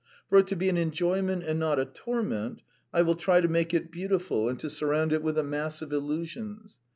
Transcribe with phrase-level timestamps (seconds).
[0.29, 3.71] For it to be an enjoyment and not a torment, I will try to make
[3.71, 6.79] it beautiful and to surround it with a mass of illusions.